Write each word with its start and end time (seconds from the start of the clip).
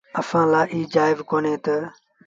اسآݩٚ 0.19 0.49
لآ 0.51 0.61
ايٚ 0.73 0.89
جآئيز 0.93 1.19
ڪونهي 1.29 1.55
تا 1.65 1.75